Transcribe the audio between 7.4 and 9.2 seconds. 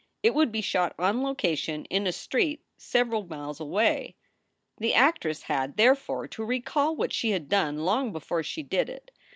done long before she did it.